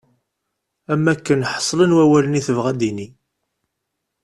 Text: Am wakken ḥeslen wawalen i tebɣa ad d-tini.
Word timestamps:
Am 0.91 1.03
wakken 1.07 1.41
ḥeslen 1.51 1.95
wawalen 1.97 2.39
i 2.39 2.41
tebɣa 2.47 2.67
ad 2.71 2.77
d-tini. 2.79 3.07